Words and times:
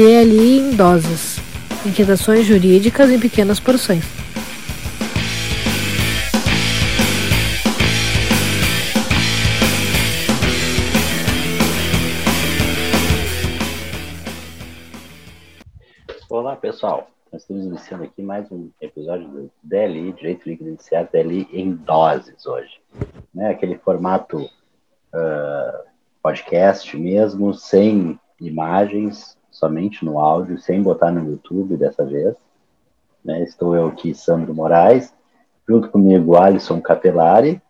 DLI 0.00 0.60
em 0.60 0.70
doses. 0.74 1.36
Inquietações 1.84 2.46
jurídicas 2.46 3.10
em 3.10 3.20
pequenas 3.20 3.60
porções. 3.60 4.02
Olá, 16.30 16.56
pessoal. 16.56 17.10
Nós 17.30 17.42
estamos 17.42 17.66
iniciando 17.66 18.04
aqui 18.04 18.22
mais 18.22 18.50
um 18.50 18.70
episódio 18.80 19.28
do 19.28 19.50
DLI, 19.62 20.14
Direito 20.14 20.48
Líquido 20.48 20.70
Iniciado, 20.70 21.10
DLI 21.12 21.46
em 21.52 21.74
doses 21.74 22.46
hoje. 22.46 22.80
Né? 23.34 23.50
Aquele 23.50 23.76
formato 23.76 24.38
uh, 24.46 25.84
podcast 26.22 26.96
mesmo, 26.96 27.52
sem 27.52 28.18
imagens, 28.40 29.38
somente 29.60 30.04
no 30.04 30.18
áudio, 30.18 30.58
sem 30.58 30.82
botar 30.82 31.12
no 31.12 31.30
YouTube 31.30 31.76
dessa 31.76 32.04
vez. 32.04 32.34
Né? 33.22 33.42
Estou 33.42 33.76
eu 33.76 33.88
aqui, 33.88 34.14
Sandro 34.14 34.54
Moraes, 34.54 35.12
junto 35.68 35.90
comigo, 35.90 36.36
Alisson 36.36 36.80
Capelari. 36.80 37.60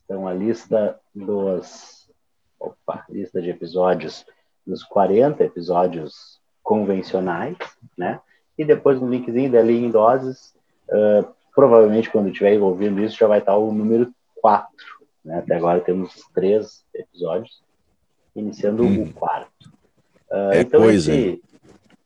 então 0.04 0.28
a 0.28 0.34
lista 0.34 1.00
dos 1.14 2.10
opa, 2.60 3.06
lista 3.10 3.42
de 3.42 3.50
episódios 3.50 4.26
dos 4.70 4.84
40 4.84 5.44
episódios 5.44 6.40
convencionais, 6.62 7.58
né? 7.98 8.22
E 8.58 8.64
depois 8.64 9.02
no 9.02 9.10
linkzinho 9.10 9.52
dali 9.52 9.84
em 9.84 9.90
doses, 9.90 10.54
uh, 10.90 11.28
provavelmente 11.56 12.10
quando 12.10 12.30
estiver 12.30 12.60
ouvindo 12.62 13.02
isso 13.02 13.18
já 13.18 13.28
vai 13.28 13.40
estar 13.40 13.58
o 13.58 13.74
número 13.74 14.14
4. 14.36 14.70
Né? 15.26 15.40
Até 15.40 15.56
agora 15.56 15.80
temos 15.80 16.14
três 16.34 16.86
episódios, 16.94 17.64
iniciando 18.36 18.84
hum. 18.84 19.04
o 19.04 19.14
quarto. 19.14 19.72
Uh, 20.30 20.52
é 20.52 20.62
então, 20.62 20.82
coisa. 20.82 21.12
Esse, 21.12 21.42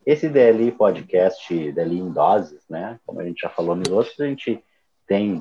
esse 0.05 0.29
DLI 0.29 0.71
podcast, 0.71 1.71
DLI 1.71 1.99
em 1.99 2.11
doses, 2.11 2.63
né? 2.69 2.99
Como 3.05 3.19
a 3.19 3.25
gente 3.25 3.41
já 3.41 3.49
falou 3.49 3.75
nos 3.75 3.89
outros, 3.89 4.19
a 4.19 4.25
gente 4.25 4.63
tem 5.07 5.37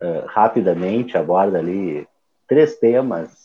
uh, 0.00 0.26
rapidamente 0.26 1.16
aborda 1.16 1.58
ali 1.58 2.06
três 2.48 2.76
temas 2.76 3.42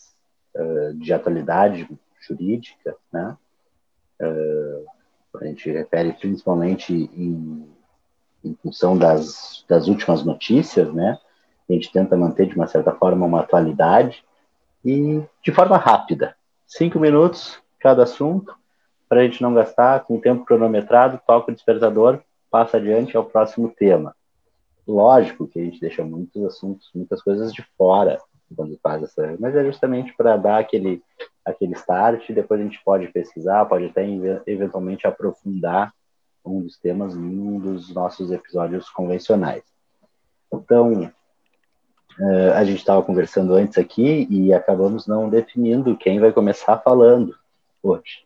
de 0.96 1.12
atualidade 1.12 1.88
jurídica, 2.28 2.96
né? 3.12 3.36
a 5.40 5.44
gente 5.44 5.70
refere 5.70 6.12
principalmente 6.12 6.92
em, 6.92 7.68
em 8.44 8.54
função 8.62 8.96
das, 8.96 9.64
das 9.68 9.86
últimas 9.86 10.24
notícias, 10.24 10.92
né? 10.92 11.18
A 11.68 11.72
gente 11.72 11.92
tenta 11.92 12.16
manter, 12.16 12.46
de 12.46 12.56
uma 12.56 12.66
certa 12.66 12.92
forma, 12.92 13.26
uma 13.26 13.40
atualidade 13.40 14.24
e 14.84 15.22
de 15.42 15.52
forma 15.52 15.76
rápida. 15.76 16.34
Cinco 16.66 16.98
minutos 16.98 17.60
cada 17.78 18.02
assunto, 18.02 18.54
para 19.08 19.20
a 19.20 19.24
gente 19.24 19.42
não 19.42 19.54
gastar, 19.54 20.04
com 20.04 20.20
tempo 20.20 20.44
cronometrado, 20.44 21.20
toca 21.26 21.50
o 21.50 21.54
despertador, 21.54 22.20
passa 22.50 22.78
adiante 22.78 23.16
ao 23.16 23.24
próximo 23.24 23.68
tema. 23.68 24.14
Lógico 24.86 25.46
que 25.46 25.60
a 25.60 25.64
gente 25.64 25.80
deixa 25.80 26.02
muitos 26.02 26.42
assuntos, 26.44 26.90
muitas 26.94 27.22
coisas 27.22 27.52
de 27.52 27.62
fora 27.76 28.18
quando 28.56 28.78
faz 28.82 29.02
essa, 29.02 29.36
mas 29.38 29.54
é 29.54 29.62
justamente 29.62 30.14
para 30.16 30.36
dar 30.38 30.58
aquele 30.58 31.02
aquele 31.48 31.74
start, 31.74 32.30
depois 32.30 32.60
a 32.60 32.64
gente 32.64 32.80
pode 32.84 33.08
pesquisar, 33.08 33.64
pode 33.66 33.86
até 33.86 34.04
eventualmente 34.46 35.06
aprofundar 35.06 35.92
um 36.44 36.62
dos 36.62 36.78
temas 36.78 37.14
em 37.14 37.38
um 37.38 37.58
dos 37.58 37.92
nossos 37.92 38.30
episódios 38.30 38.88
convencionais. 38.90 39.62
Então, 40.52 41.10
Uh, 42.20 42.52
a 42.54 42.64
gente 42.64 42.78
estava 42.78 43.00
conversando 43.00 43.54
antes 43.54 43.78
aqui 43.78 44.26
e 44.28 44.52
acabamos 44.52 45.06
não 45.06 45.28
definindo 45.28 45.96
quem 45.96 46.18
vai 46.18 46.32
começar 46.32 46.76
falando 46.78 47.32
hoje. 47.80 48.24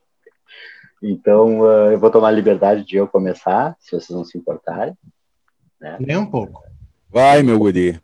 Então, 1.03 1.61
uh, 1.61 1.91
eu 1.93 1.99
vou 1.99 2.11
tomar 2.11 2.29
a 2.29 2.33
liberdade 2.33 2.85
de 2.85 2.97
eu 2.97 3.07
começar, 3.07 3.77
se 3.79 3.91
vocês 3.91 4.17
não 4.17 4.25
se 4.25 4.39
importarem. 4.39 4.97
Né? 5.79 5.99
Nem 6.01 6.17
um 6.17 6.25
pouco. 6.25 6.63
Vai, 7.11 7.43
meu 7.43 7.59
guri. 7.59 8.01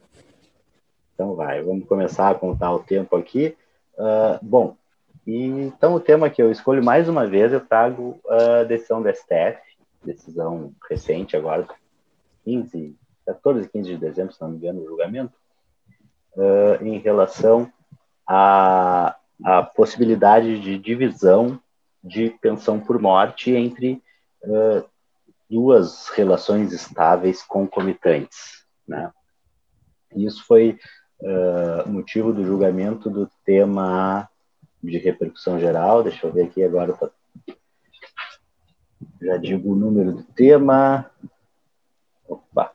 Então 1.15 1.35
vai, 1.35 1.63
vamos 1.63 1.89
começar 1.89 2.29
a 2.29 2.35
contar 2.35 2.71
o 2.75 2.81
tempo 2.81 3.17
aqui. 3.17 3.57
Uh, 3.95 4.39
bom, 4.43 4.77
então 5.37 5.95
o 5.95 6.01
tema 6.01 6.31
que 6.31 6.41
eu 6.41 6.51
escolho 6.51 6.83
mais 6.83 7.09
uma 7.09 7.27
vez, 7.27 7.53
eu 7.53 7.61
trago 7.61 8.19
a 8.29 8.65
decisão 8.65 9.03
da 9.03 9.13
STF, 9.13 9.61
decisão 10.03 10.73
recente 10.89 11.37
agora, 11.37 11.67
15, 12.45 12.97
14 13.27 13.67
e 13.67 13.69
15 13.69 13.89
de 13.91 13.97
dezembro, 13.99 14.33
se 14.33 14.41
não 14.41 14.49
me 14.49 14.57
engano, 14.57 14.81
o 14.81 14.87
julgamento, 14.87 15.35
uh, 16.35 16.83
em 16.83 16.99
relação 16.99 17.71
à, 18.27 19.17
à 19.45 19.63
possibilidade 19.63 20.61
de 20.61 20.79
divisão 20.79 21.61
de 22.03 22.31
pensão 22.41 22.81
por 22.81 22.99
morte 22.99 23.51
entre 23.51 24.03
uh, 24.45 24.83
duas 25.51 26.09
relações 26.09 26.73
estáveis 26.73 27.43
concomitantes. 27.43 28.65
Né? 28.87 29.13
Isso 30.17 30.45
foi 30.47 30.79
uh, 31.21 31.89
motivo 31.89 32.33
do 32.33 32.45
julgamento 32.45 33.11
do 33.11 33.29
tema 33.45 34.29
de 34.83 34.99
repercussão 34.99 35.59
geral. 35.59 36.03
Deixa 36.03 36.27
eu 36.27 36.33
ver 36.33 36.45
aqui 36.45 36.63
agora. 36.63 36.97
Já 39.21 39.37
digo 39.37 39.73
o 39.73 39.77
número 39.77 40.13
do 40.13 40.23
tema. 40.23 41.11
Opa, 42.29 42.73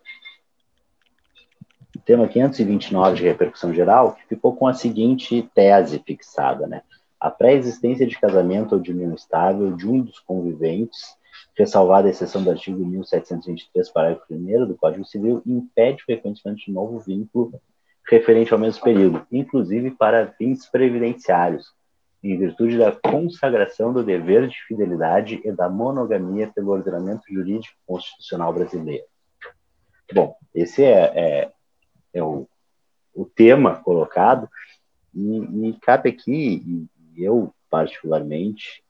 tema 2.05 2.27
529 2.27 3.15
de 3.15 3.23
repercussão 3.23 3.73
geral, 3.73 4.13
que 4.13 4.27
ficou 4.27 4.55
com 4.55 4.67
a 4.67 4.73
seguinte 4.73 5.49
tese 5.53 5.99
fixada, 5.99 6.67
né? 6.67 6.81
A 7.19 7.31
pré-existência 7.31 8.05
de 8.05 8.19
casamento 8.19 8.75
ou 8.75 8.81
de 8.81 8.91
união 8.91 9.13
estável 9.13 9.75
de 9.75 9.87
um 9.87 10.01
dos 10.01 10.19
conviventes, 10.19 11.15
ressalvada 11.55 12.07
a 12.07 12.11
exceção 12.11 12.43
do 12.43 12.51
artigo 12.51 12.85
1723, 12.85 13.89
parágrafo 13.89 14.25
1 14.29 14.67
do 14.67 14.75
Código 14.75 15.05
Civil, 15.05 15.41
impede 15.45 16.03
o 16.03 16.11
reconhecimento 16.11 16.65
de 16.65 16.71
novo 16.71 16.99
vínculo 16.99 17.53
referente 18.09 18.51
ao 18.51 18.59
mesmo 18.59 18.83
período, 18.83 19.25
inclusive 19.31 19.91
para 19.91 20.33
fins 20.33 20.65
previdenciários, 20.65 21.73
em 22.23 22.37
virtude 22.37 22.77
da 22.77 22.91
consagração 22.91 23.91
do 23.91 24.03
dever 24.03 24.47
de 24.47 24.55
fidelidade 24.65 25.41
e 25.43 25.51
da 25.51 25.67
monogamia 25.67 26.47
pelo 26.47 26.71
ordenamento 26.71 27.23
jurídico 27.29 27.75
constitucional 27.85 28.53
brasileiro. 28.53 29.03
Bom, 30.13 30.35
esse 30.55 30.83
é, 30.83 31.11
é, 31.15 31.51
é 32.13 32.23
o, 32.23 32.47
o 33.13 33.25
tema 33.25 33.75
colocado, 33.75 34.49
e, 35.13 35.69
e 35.69 35.73
cabe 35.81 36.09
aqui, 36.09 36.87
e 37.15 37.23
eu 37.23 37.53
particularmente, 37.69 38.83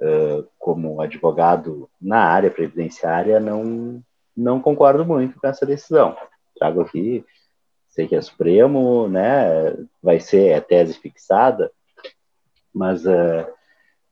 uh, 0.00 0.46
como 0.58 1.00
advogado 1.00 1.88
na 2.00 2.18
área 2.18 2.50
previdenciária, 2.50 3.40
não, 3.40 4.02
não 4.36 4.60
concordo 4.60 5.04
muito 5.04 5.40
com 5.40 5.46
essa 5.46 5.66
decisão. 5.66 6.16
Trago 6.56 6.82
aqui, 6.82 7.24
sei 7.88 8.06
que 8.06 8.14
é 8.14 8.20
Supremo, 8.20 9.08
né, 9.08 9.74
vai 10.02 10.20
ser 10.20 10.54
a 10.54 10.60
tese 10.60 10.94
fixada, 10.94 11.72
mas 12.76 13.06
uh, 13.06 13.46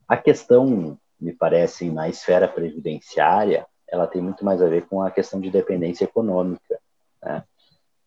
a 0.09 0.17
questão, 0.17 0.99
me 1.21 1.35
parece, 1.35 1.91
na 1.91 2.09
esfera 2.09 2.49
previdenciária, 2.49 3.67
ela 3.87 4.07
tem 4.07 4.23
muito 4.23 4.43
mais 4.43 4.63
a 4.63 4.67
ver 4.67 4.87
com 4.87 5.03
a 5.03 5.11
questão 5.11 5.39
de 5.39 5.51
dependência 5.51 6.05
econômica. 6.05 6.81
Né? 7.23 7.45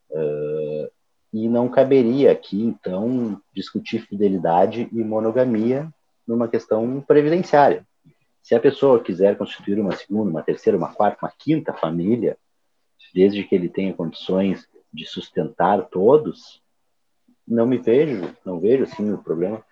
Uh, 0.09 0.89
e 1.31 1.48
não 1.48 1.69
caberia 1.69 2.31
aqui, 2.31 2.59
então, 2.59 3.39
discutir 3.54 4.00
fidelidade 4.07 4.89
e 4.92 5.04
monogamia 5.04 5.94
numa 6.27 6.48
questão 6.48 7.01
previdenciária. 7.01 7.86
Se 8.42 8.56
a 8.56 8.60
pessoa 8.60 9.03
quiser 9.03 9.38
constituir 9.38 9.80
uma 9.80 9.95
segunda, 9.95 10.31
uma 10.31 10.42
terceira, 10.42 10.75
uma 10.75 10.92
quarta, 10.92 11.24
uma 11.24 11.33
quinta 11.38 11.71
família, 11.71 12.36
desde 13.13 13.44
que 13.44 13.53
ele 13.53 13.69
tenha 13.69 13.94
condições 13.94 14.68
de 14.92 15.06
sustentar 15.06 15.86
todos, 15.89 16.63
não 17.48 17.68
me 17.68 17.77
vejo, 17.77 18.36
não 18.44 18.60
vejo 18.60 18.86
assim 18.86 19.13
o 19.13 19.19
problema 19.19 19.63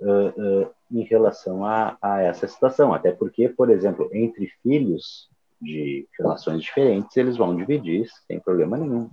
uh, 0.00 0.28
uh, 0.66 0.74
em 0.90 1.02
relação 1.02 1.64
a, 1.64 1.96
a, 2.00 2.22
essa 2.22 2.46
situação. 2.46 2.92
Até 2.92 3.12
porque, 3.12 3.48
por 3.48 3.70
exemplo, 3.70 4.08
entre 4.12 4.48
filhos 4.62 5.28
de 5.60 6.08
relações 6.18 6.62
diferentes, 6.62 7.16
eles 7.16 7.36
vão 7.36 7.56
dividir 7.56 8.08
sem 8.26 8.38
problema 8.38 8.76
nenhum. 8.76 9.10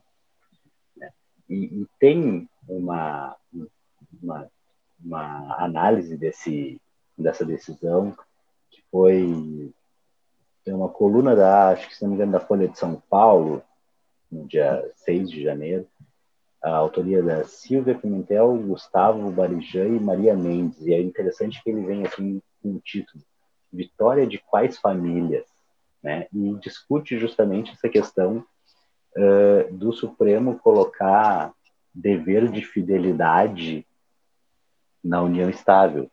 Né? 0.96 1.10
E, 1.50 1.82
e, 1.82 1.88
tem 2.00 2.48
uma, 2.68 3.36
uma, 4.22 4.50
uma 5.04 5.64
análise 5.64 6.16
desse, 6.18 6.80
dessa 7.18 7.46
decisão 7.46 8.16
que 8.70 8.84
foi 8.92 9.74
tem 10.66 10.74
uma 10.74 10.90
coluna 10.90 11.36
da, 11.36 11.70
acho 11.70 11.88
que 11.88 11.96
se 11.96 12.02
não 12.02 12.10
me 12.10 12.16
engano, 12.16 12.32
da 12.32 12.40
Folha 12.40 12.68
de 12.68 12.78
São 12.78 13.02
Paulo, 13.08 13.62
no 14.32 14.48
dia 14.48 14.84
6 14.96 15.30
de 15.30 15.44
janeiro, 15.44 15.88
a 16.66 16.76
autoria 16.76 17.22
da 17.22 17.44
Silvia 17.44 17.94
Pimentel, 17.94 18.58
Gustavo 18.58 19.30
Barijan 19.30 19.86
e 19.86 20.00
Maria 20.00 20.36
Mendes. 20.36 20.82
E 20.82 20.96
é 20.96 21.00
interessante 21.00 21.62
que 21.64 21.70
ele 21.70 21.86
vem 21.86 22.04
assim 22.04 22.42
com 22.62 22.70
o 22.72 22.80
título 22.80 23.24
Vitória 23.72 24.26
de 24.26 24.40
quais 24.40 24.80
famílias? 24.80 25.46
Né? 26.02 26.28
E 26.34 26.56
discute 26.56 27.20
justamente 27.20 27.72
essa 27.72 27.88
questão 27.88 28.44
uh, 29.16 29.74
do 29.74 29.94
Supremo 29.94 30.58
colocar 30.58 31.54
dever 31.94 32.52
de 32.52 32.66
fidelidade 32.66 33.86
na 35.04 35.22
união 35.22 35.50
estável 35.52 36.10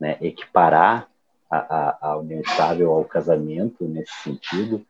né, 0.00 0.18
equiparar 0.20 1.08
a, 1.48 1.56
a, 1.56 1.98
a, 2.00 2.16
união 2.16 2.40
estável 2.40 2.92
ao 2.92 3.04
casamento 3.04 3.84
nesse 3.84 4.12
sentido, 4.22 4.84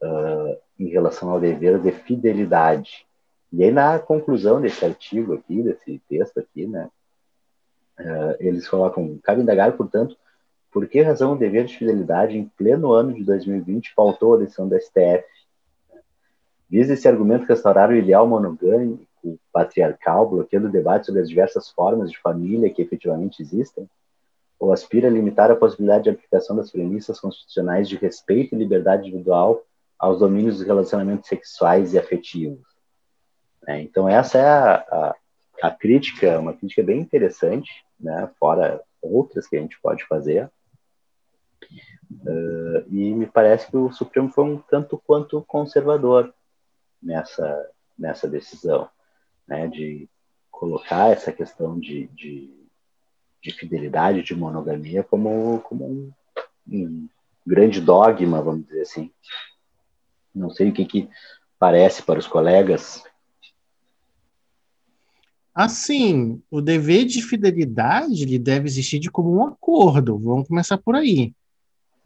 uh, 0.00 0.56
em 0.78 0.86
relação 0.88 1.28
ao 1.30 1.40
dever 1.40 1.80
de 1.80 1.90
fidelidade. 1.90 3.07
E 3.52 3.64
aí, 3.64 3.70
na 3.70 3.98
conclusão 3.98 4.60
desse 4.60 4.84
artigo 4.84 5.34
aqui, 5.34 5.62
desse 5.62 6.00
texto 6.08 6.38
aqui, 6.38 6.66
né, 6.66 6.90
uh, 7.98 8.36
eles 8.38 8.68
colocam, 8.68 9.18
cabe 9.22 9.42
indagar, 9.42 9.76
portanto, 9.76 10.16
por 10.70 10.86
que 10.86 11.00
razão 11.00 11.32
o 11.32 11.38
dever 11.38 11.64
de 11.64 11.78
fidelidade 11.78 12.36
em 12.36 12.44
pleno 12.44 12.92
ano 12.92 13.14
de 13.14 13.24
2020 13.24 13.94
faltou 13.94 14.34
a 14.34 14.38
decisão 14.38 14.68
do 14.68 14.78
STF? 14.78 15.24
Visa 16.68 16.92
esse 16.92 17.08
argumento 17.08 17.46
restaurar 17.46 17.88
o 17.88 17.96
ideal 17.96 18.26
monogâmico 18.26 19.06
patriarcal, 19.50 20.28
bloqueando 20.28 20.68
o 20.68 20.72
debate 20.72 21.06
sobre 21.06 21.22
as 21.22 21.28
diversas 21.28 21.70
formas 21.70 22.10
de 22.10 22.18
família 22.18 22.70
que 22.70 22.82
efetivamente 22.82 23.40
existem? 23.42 23.88
ou 24.58 24.72
aspira 24.72 25.08
a 25.08 25.10
limitar 25.10 25.50
a 25.50 25.56
possibilidade 25.56 26.04
de 26.04 26.10
aplicação 26.10 26.56
das 26.56 26.70
premissas 26.70 27.20
constitucionais 27.20 27.88
de 27.88 27.96
respeito 27.96 28.54
e 28.54 28.58
liberdade 28.58 29.08
individual 29.08 29.62
aos 29.98 30.18
domínios 30.18 30.58
dos 30.58 30.66
relacionamentos 30.66 31.28
sexuais 31.28 31.94
e 31.94 31.98
afetivos. 31.98 32.66
É, 33.68 33.80
então, 33.80 34.08
essa 34.08 34.38
é 34.38 34.46
a, 34.46 34.74
a, 34.76 35.14
a, 35.62 35.70
crítica, 35.70 36.38
uma 36.38 36.54
crítica 36.54 36.82
bem 36.82 36.98
interessante, 37.00 37.70
né, 38.00 38.30
fora 38.38 38.82
outras 39.02 39.46
que 39.46 39.56
a 39.56 39.60
gente 39.60 39.78
pode 39.80 40.04
fazer. 40.06 40.50
Uh, 42.10 42.84
e 42.88 43.12
me 43.14 43.26
parece 43.26 43.70
que 43.70 43.76
o 43.76 43.92
Supremo 43.92 44.30
foi 44.30 44.44
um 44.44 44.58
tanto 44.58 44.96
quanto 45.06 45.42
conservador 45.42 46.32
nessa, 47.02 47.70
nessa 47.98 48.26
decisão, 48.26 48.88
né, 49.46 49.68
de 49.68 50.08
colocar 50.50 51.10
essa 51.10 51.30
questão 51.30 51.78
de, 51.78 52.06
de 52.08 52.58
de 53.42 53.52
fidelidade, 53.52 54.22
de 54.22 54.34
monogamia, 54.34 55.02
como, 55.02 55.60
como 55.60 55.86
um, 55.86 56.12
um, 56.66 57.08
grande 57.46 57.80
dogma, 57.80 58.42
vamos 58.42 58.66
dizer 58.66 58.82
assim. 58.82 59.10
Não 60.34 60.50
sei 60.50 60.68
o 60.68 60.72
que, 60.72 60.84
que 60.84 61.10
parece 61.58 62.02
para 62.02 62.18
os 62.18 62.26
colegas. 62.26 63.02
Assim, 65.58 66.40
o 66.52 66.60
dever 66.60 67.04
de 67.04 67.20
fidelidade 67.20 68.22
ele 68.22 68.38
deve 68.38 68.68
existir 68.68 69.00
de 69.00 69.10
comum 69.10 69.44
acordo. 69.44 70.16
Vamos 70.16 70.46
começar 70.46 70.78
por 70.78 70.94
aí. 70.94 71.32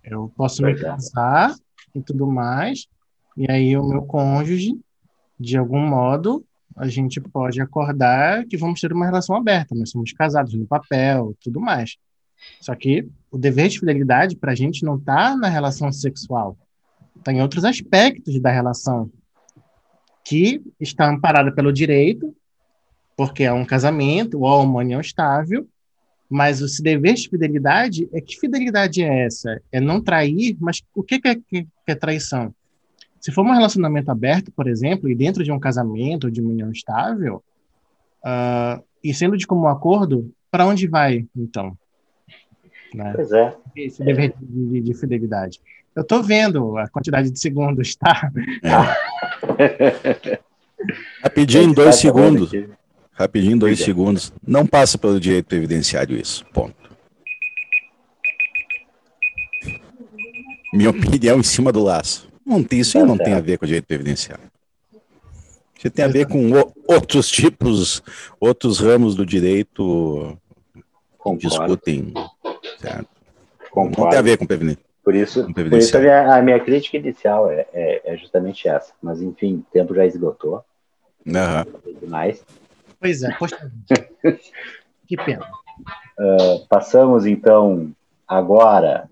Eu 0.03 0.33
posso 0.35 0.63
me 0.63 0.75
casar 0.75 1.55
e 1.95 2.01
tudo 2.01 2.27
mais, 2.27 2.87
e 3.37 3.45
aí 3.51 3.77
o 3.77 3.87
meu 3.87 4.05
cônjuge, 4.05 4.75
de 5.39 5.59
algum 5.59 5.87
modo, 5.87 6.43
a 6.75 6.89
gente 6.89 7.21
pode 7.21 7.61
acordar 7.61 8.47
que 8.47 8.57
vamos 8.57 8.81
ter 8.81 8.91
uma 8.91 9.05
relação 9.05 9.37
aberta, 9.37 9.75
mas 9.77 9.91
somos 9.91 10.15
casados 10.15 10.55
no 10.55 10.67
papel, 10.67 11.37
tudo 11.39 11.61
mais. 11.61 11.99
Só 12.59 12.75
que 12.75 13.07
o 13.31 13.37
dever 13.37 13.69
de 13.69 13.81
fidelidade 13.81 14.35
para 14.35 14.53
a 14.53 14.55
gente 14.57 14.83
não 14.83 14.97
está 14.97 15.37
na 15.37 15.51
relação 15.51 15.93
sexual, 15.93 16.57
está 17.19 17.31
em 17.31 17.43
outros 17.43 17.67
aspectos 17.67 18.41
da 18.41 18.51
relação, 18.51 19.13
que 20.25 20.63
está 20.81 21.07
amparada 21.07 21.53
pelo 21.53 21.71
direito, 21.71 22.35
porque 23.17 23.45
é 23.45 23.53
um 23.53 23.65
casamento 23.65 24.41
ou 24.41 24.63
uma 24.63 24.81
união 24.81 25.01
estável, 25.01 25.67
mas 26.29 26.63
o 26.63 26.83
dever 26.83 27.15
de 27.15 27.29
fidelidade 27.29 28.09
é 28.13 28.21
que 28.21 28.39
fidelidade 28.39 29.03
é 29.03 29.27
essa? 29.27 29.61
É 29.71 29.79
não 29.79 30.01
trair, 30.01 30.57
mas 30.59 30.83
o 30.95 31.03
que 31.03 31.21
é, 31.25 31.35
que 31.35 31.67
é 31.87 31.95
traição? 31.95 32.55
Se 33.21 33.31
for 33.31 33.45
um 33.45 33.53
relacionamento 33.53 34.11
aberto, 34.11 34.51
por 34.51 34.67
exemplo, 34.67 35.09
e 35.11 35.15
dentro 35.15 35.45
de 35.45 35.53
um 35.53 35.61
casamento, 35.61 36.31
de 36.31 36.41
uma 36.41 36.51
união 36.51 36.73
estável, 36.73 37.43
uh, 38.25 38.83
e 39.05 39.13
sendo 39.13 39.37
de 39.37 39.47
comum 39.47 39.69
acordo, 39.69 40.33
para 40.51 40.67
onde 40.67 40.87
vai, 40.87 41.27
então? 41.37 41.77
Né? 42.95 43.13
Pois 43.15 43.33
é. 43.33 43.57
Esse 43.77 44.03
dever 44.03 44.35
de, 44.41 44.81
de, 44.81 44.95
fidelidade. 44.95 45.61
Eu 45.95 46.03
estou 46.03 46.23
vendo 46.23 46.77
a 46.79 46.89
quantidade 46.89 47.31
de 47.31 47.39
segundos, 47.39 47.95
tá? 47.95 48.31
É. 49.59 50.39
Rapidinho, 51.23 51.65
em 51.65 51.73
dois 51.73 51.97
segundos. 51.97 52.51
Rapidinho, 53.13 53.59
dois 53.59 53.79
segundos. 53.81 54.33
Não 54.47 54.67
passa 54.67 54.97
pelo 54.97 55.21
direito 55.21 55.47
previdenciário 55.47 56.17
isso. 56.17 56.45
Ponto. 56.53 56.75
Minha 60.73 60.91
opinião 60.91 61.39
em 61.39 61.43
cima 61.43 61.71
do 61.71 61.83
laço. 61.83 62.29
Não 62.45 62.65
tem, 62.65 62.81
isso 62.81 63.05
não 63.05 63.19
tem 63.19 63.35
a 63.35 63.41
ver 63.41 63.59
com 63.59 63.65
o 63.65 63.69
direito 63.69 63.87
previdenciário. 63.87 64.45
Isso 65.79 65.91
tem 65.91 66.05
a 66.05 66.09
ver 66.09 66.27
com 66.27 66.51
outros 66.87 67.29
tipos, 67.29 68.03
outros 68.41 68.79
ramos 68.79 69.15
do 69.15 69.27
direito 69.27 70.39
que 71.23 71.37
discutem. 71.37 72.15
Certo? 72.81 73.09
Não 73.75 74.09
tem 74.09 74.19
a 74.19 74.23
ver 74.23 74.39
com 74.39 74.47
previdenciário. 74.47 74.93
Por 75.05 75.15
isso, 75.17 75.53
por 75.53 75.73
isso 75.73 75.97
a, 75.97 76.01
minha, 76.01 76.37
a 76.37 76.43
minha 76.43 76.61
crítica 76.61 76.97
inicial 76.97 77.51
é, 77.51 77.67
é, 77.73 78.03
é, 78.05 78.17
justamente 78.17 78.69
essa. 78.69 78.93
Mas, 79.03 79.21
enfim, 79.21 79.57
o 79.57 79.73
tempo 79.73 79.95
já 79.95 80.07
esgotou. 80.07 80.65
Uhum. 81.27 81.95
Demais. 82.01 82.45
Pois 83.03 83.21
é, 83.25 83.35
poxa. 83.35 83.73
que 85.09 85.17
pena. 85.17 85.45
Uh, 86.17 86.65
passamos, 86.69 87.27
então, 87.27 87.91
agora 88.29 89.11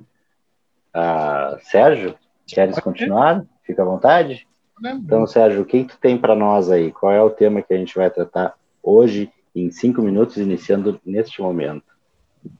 a 0.95 1.59
Sérgio. 1.65 2.15
Queres 2.47 2.79
continuar? 2.79 3.45
Fica 3.65 3.83
à 3.83 3.85
vontade. 3.85 4.47
Então, 4.81 5.27
Sérgio, 5.27 5.63
o 5.63 5.65
que, 5.65 5.85
tu 5.85 5.99
tem 6.01 6.17
para 6.17 6.37
nós 6.37 6.71
aí? 6.71 6.93
Qual 6.93 7.13
é 7.13 7.21
o 7.21 7.31
tema 7.31 7.63
que 7.63 7.75
a 7.75 7.77
gente 7.77 7.97
vai 7.97 8.09
tratar 8.09 8.55
hoje, 8.81 9.29
em 9.55 9.73
cinco 9.73 10.01
minutos, 10.03 10.37
iniciando 10.37 11.01
neste 11.05 11.43
momento? 11.43 11.85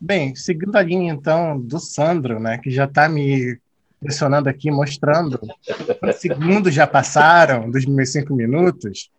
Bem, 0.01 0.35
seguindo 0.35 0.77
a 0.77 0.83
linha, 0.83 1.13
então, 1.13 1.59
do 1.59 1.79
Sandro, 1.79 2.41
né, 2.41 2.59
que 2.59 2.71
já 2.71 2.85
está 2.85 3.09
me 3.09 3.59
pressionando 4.01 4.49
aqui, 4.49 4.71
mostrando 4.71 5.41
segundos 6.19 6.75
já 6.75 6.87
passaram 6.87 7.71
dos 7.71 7.87
meus 7.87 8.11
cinco 8.11 8.35
minutos, 8.35 9.11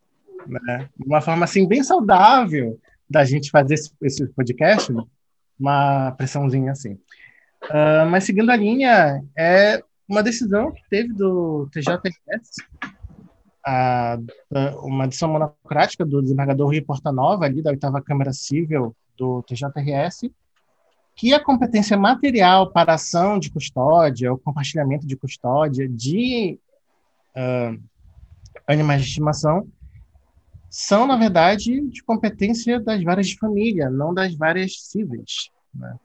né, 0.48 0.90
uma 1.06 1.22
forma, 1.22 1.46
assim, 1.46 1.68
bem 1.68 1.84
saudável 1.84 2.80
da 3.10 3.26
gente 3.26 3.52
fazer 3.52 3.74
esse, 3.74 3.92
esse 4.02 4.28
podcast, 4.28 4.92
né, 4.92 5.04
uma 5.60 6.12
pressãozinha 6.14 6.72
assim. 6.72 6.94
Uh, 7.66 8.10
mas 8.10 8.24
seguindo 8.24 8.50
a 8.50 8.56
linha, 8.56 9.24
é 9.38 9.84
uma 10.08 10.24
decisão 10.24 10.72
que 10.72 10.82
teve 10.90 11.14
do 11.14 11.70
TJS 11.72 12.56
a, 13.66 14.18
uma 14.82 15.08
decisão 15.08 15.30
monocrática 15.30 16.06
do 16.06 16.22
desembargador 16.22 16.68
Rui 16.68 16.82
Portanova, 16.82 17.46
ali 17.46 17.62
da 17.62 17.70
oitava 17.70 18.02
Câmara 18.02 18.34
Civil 18.34 18.96
do 19.18 19.44
TJRS, 19.44 20.32
que 21.16 21.34
a 21.34 21.44
competência 21.44 21.98
material 21.98 22.72
para 22.72 22.96
ação 22.96 23.38
de 23.38 23.52
custódia, 23.52 24.34
o 24.34 24.38
compartilhamento 24.38 25.06
de 25.06 25.16
custódia 25.16 25.88
de 25.88 26.58
uh, 27.36 27.80
animais 28.68 29.02
de 29.02 29.08
estimação 29.08 29.68
são, 30.72 31.06
na 31.06 31.18
verdade, 31.18 31.82
de 31.82 32.02
competência 32.02 32.80
das 32.80 33.04
várias 33.04 33.28
de 33.28 33.38
família, 33.38 33.90
não 33.90 34.14
das 34.14 34.34
várias 34.34 34.82
cíveis. 34.82 35.52
Né? 35.76 36.00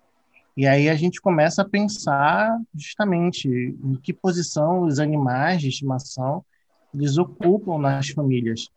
E 0.56 0.66
aí 0.66 0.88
a 0.88 0.96
gente 0.96 1.20
começa 1.20 1.62
a 1.62 1.68
pensar 1.68 2.58
justamente 2.75 3.49
em 3.49 3.94
que 3.94 4.12
posição 4.12 4.80
os 4.80 4.99
animais 4.99 5.61
de 5.61 5.68
estimação 5.68 6.44
eles 6.92 7.16
ocupam 7.16 7.78
nas 7.78 8.08
famílias. 8.08 8.68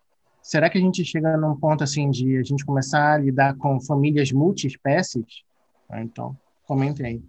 Será 0.44 0.70
que 0.70 0.78
a 0.78 0.82
gente 0.82 1.04
chega 1.04 1.36
num 1.36 1.56
ponto 1.56 1.84
assim 1.84 2.12
de 2.12 2.38
a 2.38 2.44
gente 2.44 2.64
começar 2.64 3.14
a 3.14 3.18
lidar 3.18 3.58
com 3.58 3.82
famílias 3.82 4.32
multiespécies? 4.32 5.44
Ah, 5.90 6.04
então, 6.04 6.38
comentem 6.68 7.24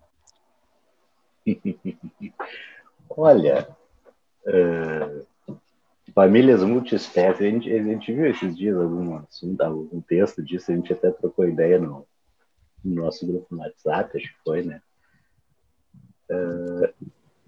aí. 1.46 1.56
Olha, 3.08 3.68
uh, 4.46 5.09
famílias 6.20 6.62
multiespécies, 6.62 7.40
a 7.40 7.50
gente, 7.50 7.72
a 7.72 7.82
gente 7.82 8.12
viu 8.12 8.26
esses 8.26 8.54
dias 8.54 8.76
algum 8.76 9.16
assunto, 9.16 9.58
algum 9.62 10.02
texto 10.02 10.42
disso, 10.42 10.70
a 10.70 10.74
gente 10.74 10.92
até 10.92 11.10
trocou 11.10 11.48
ideia 11.48 11.78
no, 11.78 12.06
no 12.84 13.04
nosso 13.04 13.26
grupo 13.26 13.46
no 13.50 13.62
WhatsApp, 13.62 14.18
acho 14.18 14.28
que 14.28 14.42
foi, 14.44 14.62
né? 14.62 14.82
Uh, 16.30 16.92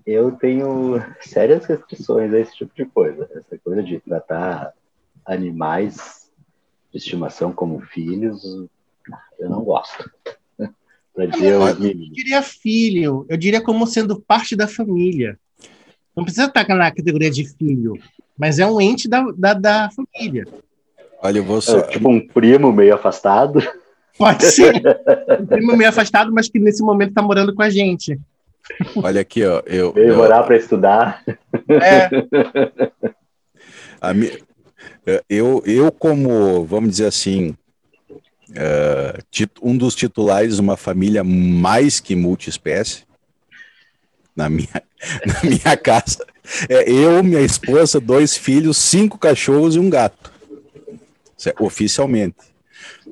eu 0.06 0.32
tenho 0.32 0.94
sérias 1.20 1.66
restrições 1.66 2.32
a 2.32 2.40
esse 2.40 2.56
tipo 2.56 2.74
de 2.74 2.86
coisa. 2.86 3.28
Essa 3.34 3.58
coisa 3.58 3.82
de 3.82 4.00
tratar 4.00 4.72
animais 5.26 6.30
de 6.90 6.96
estimação 6.96 7.52
como 7.52 7.78
filhos, 7.82 8.42
eu 9.38 9.50
não 9.50 9.62
gosto. 9.62 10.10
para 11.14 11.26
dizer 11.26 11.52
eu, 11.52 11.60
eu 11.60 11.74
diria 11.74 12.40
filho, 12.40 13.26
eu 13.28 13.36
diria 13.36 13.60
como 13.60 13.86
sendo 13.86 14.18
parte 14.18 14.56
da 14.56 14.66
família. 14.66 15.38
Não 16.16 16.24
precisa 16.24 16.46
estar 16.46 16.66
na 16.68 16.90
categoria 16.90 17.30
de 17.30 17.46
filho, 17.46 17.98
mas 18.42 18.58
é 18.58 18.66
um 18.66 18.80
ente 18.80 19.08
da, 19.08 19.24
da, 19.36 19.54
da 19.54 19.90
família. 19.90 20.44
Olha, 21.22 21.38
eu 21.38 21.44
vou 21.44 21.60
só... 21.60 21.78
É, 21.78 21.82
tipo 21.82 22.10
um 22.10 22.26
primo 22.26 22.72
meio 22.72 22.92
afastado. 22.92 23.62
Pode 24.18 24.44
ser. 24.46 24.82
um 25.40 25.46
primo 25.46 25.76
meio 25.76 25.88
afastado, 25.88 26.32
mas 26.32 26.48
que 26.48 26.58
nesse 26.58 26.82
momento 26.82 27.10
está 27.10 27.22
morando 27.22 27.54
com 27.54 27.62
a 27.62 27.70
gente. 27.70 28.18
Olha 28.96 29.20
aqui, 29.20 29.44
ó. 29.44 29.62
Eu, 29.64 29.92
Veio 29.92 30.16
morar 30.16 30.42
para 30.42 30.56
estudar. 30.56 31.22
É. 31.70 32.10
A 34.00 34.12
mi... 34.12 34.32
eu, 35.30 35.62
eu, 35.64 35.92
como, 35.92 36.64
vamos 36.64 36.90
dizer 36.90 37.06
assim, 37.06 37.50
uh, 38.50 39.46
um 39.62 39.76
dos 39.76 39.94
titulares 39.94 40.56
de 40.56 40.60
uma 40.60 40.76
família 40.76 41.22
mais 41.22 42.00
que 42.00 42.16
multiespécie, 42.16 43.04
na 44.34 44.48
minha, 44.48 44.82
na 45.26 45.48
minha 45.48 45.76
casa, 45.76 46.24
é 46.68 46.90
eu, 46.90 47.22
minha 47.22 47.40
esposa, 47.40 48.00
dois 48.00 48.36
filhos, 48.36 48.76
cinco 48.76 49.18
cachorros 49.18 49.76
e 49.76 49.78
um 49.78 49.90
gato. 49.90 50.32
Oficialmente. 51.58 52.36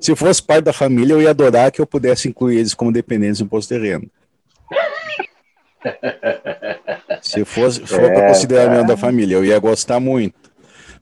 Se 0.00 0.14
fosse 0.14 0.42
pai 0.42 0.62
da 0.62 0.72
família, 0.72 1.14
eu 1.14 1.22
ia 1.22 1.30
adorar 1.30 1.70
que 1.70 1.80
eu 1.80 1.86
pudesse 1.86 2.28
incluir 2.28 2.58
eles 2.58 2.74
como 2.74 2.92
dependentes 2.92 3.38
do 3.38 3.44
imposto 3.44 3.74
de 3.74 3.80
renda. 3.80 4.06
Se 7.20 7.44
fosse, 7.44 7.86
for 7.86 8.00
é, 8.00 8.14
para 8.14 8.28
considerar 8.28 8.70
membro 8.70 8.88
da 8.88 8.96
família, 8.96 9.36
eu 9.36 9.44
ia 9.44 9.58
gostar 9.58 10.00
muito, 10.00 10.50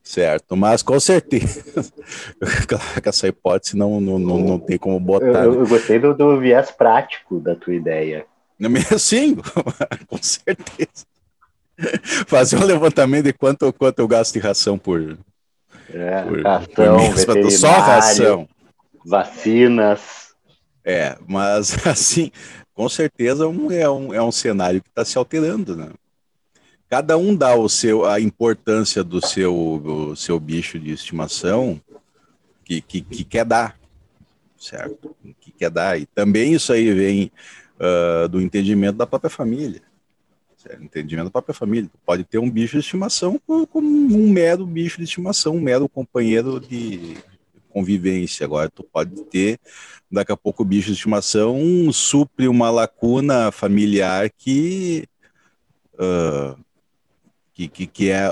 certo? 0.02 0.56
Mas 0.56 0.82
com 0.82 0.98
certeza, 0.98 1.62
com 3.02 3.08
essa 3.08 3.28
hipótese 3.28 3.76
não, 3.76 4.00
não, 4.00 4.18
não, 4.18 4.38
não 4.38 4.58
tem 4.58 4.78
como 4.78 4.98
botar. 4.98 5.44
Eu, 5.44 5.54
eu, 5.54 5.62
né? 5.62 5.68
gostei 5.68 5.98
do, 5.98 6.14
do, 6.14 6.38
viés 6.38 6.70
prático 6.70 7.40
da 7.40 7.54
tua 7.54 7.74
ideia. 7.74 8.26
Sim, 8.98 9.36
com 10.06 10.18
certeza. 10.20 11.06
Fazer 12.26 12.56
um 12.56 12.64
levantamento 12.64 13.26
de 13.26 13.32
quanto, 13.32 13.72
quanto 13.72 14.00
eu 14.00 14.08
gasto 14.08 14.32
de 14.32 14.40
ração 14.40 14.76
por. 14.76 15.16
É, 15.90 16.22
por, 16.22 16.42
ração, 16.42 16.96
por 17.42 17.50
só 17.50 17.70
ração. 17.70 18.48
Vacinas. 19.04 20.28
É, 20.84 21.16
mas 21.26 21.76
assim, 21.86 22.32
com 22.74 22.88
certeza 22.88 23.46
um, 23.46 23.70
é, 23.70 23.88
um, 23.88 24.14
é 24.14 24.22
um 24.22 24.32
cenário 24.32 24.82
que 24.82 24.88
está 24.88 25.04
se 25.04 25.16
alterando, 25.16 25.76
né? 25.76 25.90
Cada 26.88 27.18
um 27.18 27.36
dá 27.36 27.54
o 27.54 27.68
seu, 27.68 28.06
a 28.06 28.18
importância 28.18 29.04
do 29.04 29.24
seu, 29.24 29.54
o 29.54 30.16
seu 30.16 30.40
bicho 30.40 30.78
de 30.78 30.90
estimação 30.90 31.78
que, 32.64 32.80
que, 32.80 33.02
que 33.02 33.24
quer 33.24 33.44
dar, 33.44 33.78
certo? 34.56 35.14
Que 35.38 35.52
quer 35.52 35.70
dar. 35.70 36.00
E 36.00 36.06
também 36.06 36.54
isso 36.54 36.72
aí 36.72 36.90
vem 36.92 37.30
uh, 37.78 38.28
do 38.28 38.40
entendimento 38.40 38.96
da 38.96 39.06
própria 39.06 39.30
família. 39.30 39.82
Certo? 40.56 40.82
Entendimento 40.82 41.26
da 41.26 41.30
própria 41.30 41.54
família. 41.54 41.88
Tu 41.88 41.98
pode 42.04 42.24
ter 42.24 42.38
um 42.38 42.50
bicho 42.50 42.72
de 42.74 42.80
estimação 42.80 43.40
como 43.46 43.88
um 43.88 44.30
mero 44.30 44.66
bicho 44.66 44.98
de 44.98 45.04
estimação, 45.04 45.56
um 45.56 45.60
mero 45.60 45.88
companheiro 45.88 46.60
de 46.60 47.16
convivência. 47.68 48.44
Agora, 48.44 48.68
tu 48.68 48.82
pode 48.82 49.24
ter 49.24 49.58
daqui 50.10 50.32
a 50.32 50.36
pouco 50.36 50.62
o 50.62 50.66
bicho 50.66 50.88
de 50.88 50.94
estimação 50.94 51.58
supre 51.92 52.48
uma 52.48 52.70
lacuna 52.70 53.52
familiar 53.52 54.28
que, 54.30 55.06
uh, 55.94 56.58
que, 57.58 57.66
que, 57.66 57.86
que, 57.88 58.10
é 58.10 58.28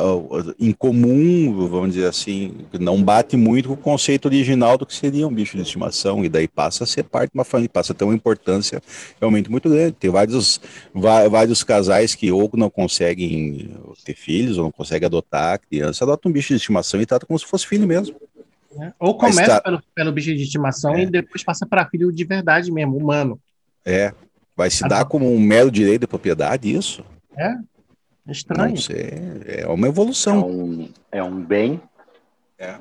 incomum, 0.56 1.66
vamos 1.66 1.94
dizer 1.94 2.06
assim, 2.06 2.54
não 2.78 3.02
bate 3.02 3.36
muito 3.36 3.70
com 3.70 3.74
o 3.74 3.76
conceito 3.76 4.26
original 4.26 4.78
do 4.78 4.86
que 4.86 4.94
seria 4.94 5.26
um 5.26 5.34
bicho 5.34 5.56
de 5.56 5.64
estimação, 5.64 6.24
e 6.24 6.28
daí 6.28 6.46
passa 6.46 6.84
a 6.84 6.86
ser 6.86 7.02
parte 7.02 7.32
de 7.32 7.36
uma 7.36 7.44
família, 7.44 7.68
passa 7.68 7.92
a 7.92 7.96
ter 7.96 8.04
uma 8.04 8.14
importância 8.14 8.80
realmente 9.18 9.50
muito 9.50 9.68
grande. 9.68 9.96
Tem 9.98 10.10
vários, 10.10 10.60
vários 10.94 11.64
casais 11.64 12.14
que 12.14 12.30
ou 12.30 12.48
não 12.54 12.70
conseguem 12.70 13.74
ter 14.04 14.14
filhos, 14.14 14.58
ou 14.58 14.64
não 14.64 14.70
conseguem 14.70 15.06
adotar 15.06 15.54
a 15.54 15.58
criança, 15.58 16.04
adotam 16.04 16.30
um 16.30 16.32
bicho 16.32 16.50
de 16.50 16.58
estimação 16.58 17.02
e 17.02 17.06
trata 17.06 17.26
como 17.26 17.36
se 17.36 17.46
fosse 17.46 17.66
filho 17.66 17.84
mesmo. 17.84 18.14
Né? 18.76 18.94
Ou 18.96 19.18
começa 19.18 19.44
tá... 19.44 19.60
pelo, 19.60 19.82
pelo 19.92 20.12
bicho 20.12 20.32
de 20.32 20.42
estimação 20.44 20.94
é. 20.94 21.02
e 21.02 21.06
depois 21.06 21.42
passa 21.42 21.66
para 21.66 21.88
filho 21.88 22.12
de 22.12 22.24
verdade 22.24 22.70
mesmo, 22.70 22.96
humano. 22.96 23.40
É. 23.84 24.14
Vai 24.56 24.70
se 24.70 24.86
dar 24.86 25.04
como 25.04 25.34
um 25.34 25.40
mero 25.40 25.68
direito 25.68 26.02
de 26.02 26.06
propriedade 26.06 26.72
isso? 26.72 27.04
É. 27.36 27.56
é 28.26 28.32
estranho. 28.32 28.70
Não 28.70 28.76
sei. 28.76 29.10
É 29.46 29.66
uma 29.66 29.88
evolução. 29.88 30.40
É 30.40 30.44
um, 30.44 30.88
é 31.12 31.22
um 31.22 31.40
bem. 31.42 31.80
É. 32.58 32.76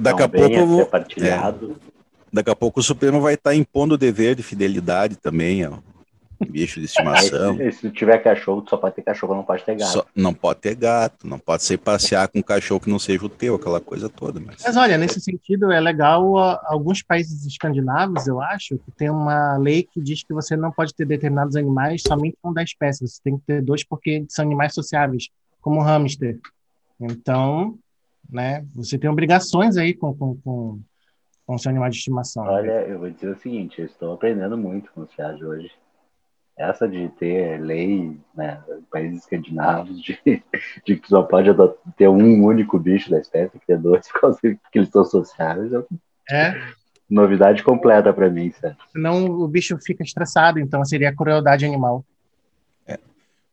Daqui 0.00 0.22
é 0.22 0.24
um 0.24 0.26
a 0.26 0.28
pouco. 0.28 0.82
A 0.82 0.86
partilhado. 0.86 1.76
É. 1.84 1.88
Daqui 2.32 2.50
a 2.50 2.56
pouco 2.56 2.80
o 2.80 2.82
Supremo 2.82 3.20
vai 3.20 3.34
estar 3.34 3.54
impondo 3.54 3.94
o 3.94 3.98
dever 3.98 4.34
de 4.34 4.42
fidelidade 4.42 5.16
também 5.16 5.66
ó, 5.66 5.78
bicho 6.46 6.80
de 6.80 6.86
estimação. 6.86 7.58
Aí, 7.58 7.72
se, 7.72 7.90
tiver 7.90 8.18
cachorro, 8.18 8.64
só 8.68 8.76
pode 8.76 8.94
ter 8.94 9.02
cachorro, 9.02 9.34
não 9.34 9.44
pode 9.44 9.64
ter 9.64 9.76
gato. 9.76 9.92
Só, 9.92 10.06
não 10.14 10.32
pode 10.32 10.60
ter 10.60 10.74
gato, 10.74 11.26
não 11.26 11.38
pode 11.38 11.62
ser 11.62 11.78
passear 11.78 12.28
com 12.28 12.38
um 12.38 12.42
cachorro 12.42 12.80
que 12.80 12.90
não 12.90 12.98
seja 12.98 13.24
o 13.24 13.28
teu, 13.28 13.54
aquela 13.54 13.80
coisa 13.80 14.08
toda. 14.08 14.38
Mas, 14.38 14.62
mas 14.64 14.76
olha, 14.76 14.96
nesse 14.96 15.20
sentido 15.20 15.72
é 15.72 15.80
legal, 15.80 16.38
alguns 16.66 17.02
países 17.02 17.44
escandinavos, 17.44 18.26
eu 18.26 18.40
acho, 18.40 18.78
que 18.78 18.90
tem 18.92 19.10
uma 19.10 19.56
lei 19.56 19.82
que 19.82 20.00
diz 20.00 20.22
que 20.22 20.32
você 20.32 20.56
não 20.56 20.70
pode 20.70 20.94
ter 20.94 21.06
determinados 21.06 21.56
animais 21.56 22.02
somente 22.06 22.36
com 22.40 22.52
da 22.52 22.62
espécie, 22.62 23.06
você 23.06 23.20
tem 23.22 23.36
que 23.36 23.44
ter 23.44 23.62
dois 23.62 23.84
porque 23.84 24.24
são 24.28 24.44
animais 24.44 24.74
sociáveis, 24.74 25.28
como 25.60 25.80
o 25.80 25.82
hamster. 25.82 26.38
Então, 27.00 27.78
né, 28.28 28.64
você 28.74 28.98
tem 28.98 29.08
obrigações 29.08 29.76
aí 29.76 29.94
com, 29.94 30.14
com, 30.14 30.36
com, 30.36 30.80
com 31.46 31.54
o 31.54 31.58
seu 31.58 31.70
animal 31.70 31.88
de 31.88 31.96
estimação. 31.96 32.44
Olha, 32.44 32.82
eu 32.82 32.98
vou 32.98 33.10
dizer 33.10 33.30
o 33.30 33.36
seguinte, 33.36 33.80
eu 33.80 33.86
estou 33.86 34.12
aprendendo 34.12 34.56
muito 34.56 34.92
com 34.92 35.02
os 35.02 35.14
caras 35.14 35.40
hoje 35.40 35.70
essa 36.58 36.88
de 36.88 37.08
ter 37.10 37.60
lei, 37.60 38.18
né, 38.34 38.60
países 38.90 39.20
escandinavos, 39.20 40.02
de, 40.02 40.18
de 40.84 40.96
que 40.96 41.08
só 41.08 41.22
pode 41.22 41.50
ter 41.96 42.08
um 42.08 42.44
único 42.44 42.78
bicho 42.78 43.10
da 43.10 43.20
espécie, 43.20 43.58
que 43.58 43.66
ter 43.66 43.78
dois, 43.78 44.06
porque 44.20 44.58
eles 44.74 44.90
são 44.90 45.04
sociáveis, 45.04 45.70
é 46.30 46.54
novidade 47.08 47.62
completa 47.62 48.12
para 48.12 48.28
mim, 48.28 48.52
certo? 48.60 48.84
Senão 48.92 49.24
o 49.24 49.48
bicho 49.48 49.78
fica 49.80 50.02
estressado, 50.02 50.60
então 50.60 50.84
seria 50.84 51.14
crueldade 51.14 51.64
animal. 51.64 52.04
É. 52.86 52.98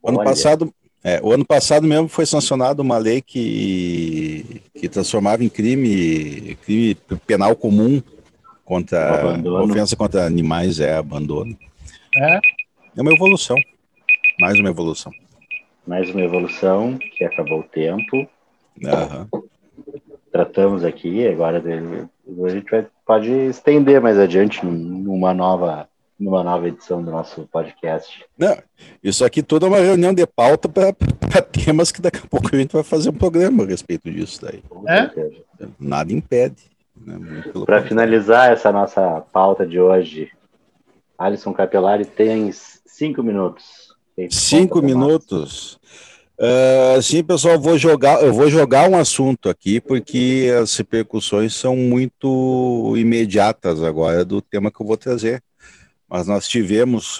O 0.01 0.09
ano 0.09 0.24
passado, 0.24 0.74
é, 1.03 1.21
o 1.24 1.31
ano 1.31 1.45
passado 1.45 1.88
mesmo 1.88 2.09
foi 2.09 2.25
sancionada 2.25 2.81
uma 2.81 2.97
lei 2.97 3.21
que, 3.21 4.62
que 4.74 4.89
transformava 4.89 5.43
em 5.43 5.50
crime, 5.50 6.57
crime 6.65 6.95
penal 7.25 7.55
comum 7.55 8.03
contra 8.65 9.39
ofensa 9.63 9.95
contra 9.95 10.25
animais, 10.25 10.79
é 10.79 10.97
abandono. 10.97 11.57
É. 12.17 12.39
É 12.98 13.02
uma 13.02 13.12
evolução. 13.12 13.58
Mais 14.40 14.58
uma 14.58 14.70
evolução. 14.70 15.12
Mais 15.86 16.10
uma 16.10 16.22
evolução 16.22 16.98
que 16.98 17.25
acabou 17.25 17.60
o 17.60 17.64
tempo. 17.64 18.28
Uhum. 18.82 19.44
Tratamos 20.32 20.84
aqui, 20.84 21.28
agora 21.28 21.58
a 21.58 22.50
gente 22.50 22.72
vai, 22.72 22.88
pode 23.06 23.32
estender 23.32 24.00
mais 24.00 24.18
adiante 24.18 24.66
numa 24.66 25.34
nova 25.34 25.90
numa 26.18 26.42
nova 26.42 26.70
edição 26.70 27.04
do 27.04 27.12
nosso 27.12 27.46
podcast. 27.52 28.25
Não, 28.38 28.58
isso 29.04 29.25
aqui 29.25 29.44
tudo 29.44 29.66
é 29.66 29.70
uma 29.70 29.80
reunião 29.80 30.14
de 30.14 30.25
pauta 30.25 30.70
para 30.70 30.94
temas 31.42 31.92
que 31.92 32.02
daqui 32.02 32.20
a 32.24 32.28
pouco 32.30 32.56
a 32.56 32.58
gente 32.58 32.72
vai 32.72 32.84
fazer 32.84 33.10
um 33.10 33.14
programa 33.14 33.64
a 33.64 33.68
respeito 33.68 34.10
disso 34.10 34.42
daí. 34.42 34.64
É? 34.88 35.10
Nada 35.78 36.14
impede. 36.14 36.64
Né? 36.96 37.44
Para 37.66 37.84
finalizar 37.84 38.50
essa 38.50 38.72
nossa 38.72 39.20
pauta 39.34 39.68
de 39.68 39.78
hoje, 39.78 40.32
Alisson 41.18 41.54
Capelari 41.54 42.06
tem 42.06 42.48
cinco 42.96 43.22
minutos. 43.22 43.94
Cinco 44.30 44.82
minutos. 44.82 45.78
Uh, 46.38 47.02
sim, 47.02 47.24
pessoal, 47.24 47.60
vou 47.60 47.78
jogar, 47.78 48.22
eu 48.24 48.34
vou 48.34 48.50
jogar 48.50 48.90
um 48.90 48.98
assunto 48.98 49.50
aqui 49.50 49.82
porque 49.82 50.50
as 50.62 50.75
repercussões 50.78 51.54
são 51.54 51.75
muito 51.75 52.94
imediatas 52.98 53.84
agora 53.84 54.24
do 54.24 54.42
tema 54.42 54.72
que 54.72 54.82
eu 54.82 54.86
vou 54.86 54.98
trazer. 54.98 55.44
Mas 56.08 56.28
nós 56.28 56.48
tivemos 56.48 57.20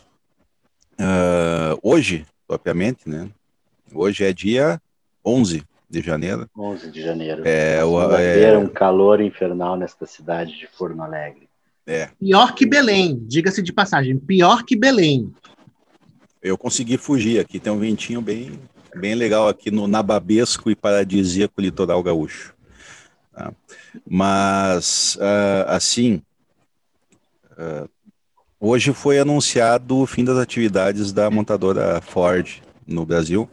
uh, 1.00 1.78
hoje, 1.82 2.26
propriamente, 2.48 3.10
né? 3.10 3.30
Hoje 3.94 4.24
é 4.24 4.32
dia 4.32 4.82
11 5.26 5.64
de 5.90 6.02
janeiro. 6.02 6.50
11 6.58 6.92
de 6.92 7.02
janeiro. 7.02 7.42
É, 7.46 7.84
o, 7.84 8.02
é... 8.14 8.58
um 8.58 8.68
calor 8.68 9.20
infernal 9.20 9.76
nesta 9.76 10.06
cidade 10.06 10.58
de 10.58 10.68
Forno 10.68 11.04
Alegre. 11.04 11.50
É. 11.88 12.10
Pior 12.20 12.56
que 12.56 12.66
Belém, 12.66 13.24
diga-se 13.28 13.62
de 13.62 13.72
passagem, 13.72 14.18
pior 14.18 14.64
que 14.64 14.76
Belém. 14.76 15.32
Eu 16.46 16.60
consegui 16.60 16.96
fugir 16.96 17.40
aqui, 17.40 17.60
tem 17.60 17.74
um 17.74 17.80
ventinho 17.80 18.22
bem 18.22 18.60
bem 18.96 19.16
legal 19.16 19.48
aqui 19.48 19.72
no 19.72 19.88
nababesco 19.88 20.70
e 20.70 20.76
paradisíaco 20.76 21.60
litoral 21.60 22.04
gaúcho. 22.04 22.54
Tá? 23.34 23.52
Mas, 24.08 25.16
uh, 25.16 25.66
assim, 25.68 26.22
uh, 27.54 27.90
hoje 28.60 28.94
foi 28.94 29.18
anunciado 29.18 29.98
o 29.98 30.06
fim 30.06 30.24
das 30.24 30.38
atividades 30.38 31.12
da 31.12 31.32
montadora 31.32 32.00
Ford 32.00 32.62
no 32.86 33.08
Brasil, 33.08 33.50